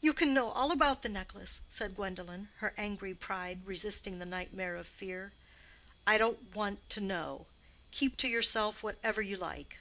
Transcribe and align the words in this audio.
"You 0.00 0.14
can 0.14 0.32
know 0.32 0.50
all 0.52 0.70
about 0.70 1.02
the 1.02 1.08
necklace," 1.08 1.60
said 1.68 1.96
Gwendolen, 1.96 2.50
her 2.58 2.72
angry 2.76 3.14
pride 3.14 3.66
resisting 3.66 4.20
the 4.20 4.24
nightmare 4.24 4.76
of 4.76 4.86
fear. 4.86 5.32
"I 6.06 6.18
don't 6.18 6.54
want 6.54 6.88
to 6.90 7.00
know. 7.00 7.48
Keep 7.90 8.16
to 8.18 8.28
yourself 8.28 8.84
whatever 8.84 9.20
you 9.20 9.36
like." 9.36 9.78